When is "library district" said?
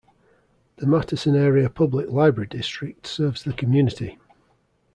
2.09-3.05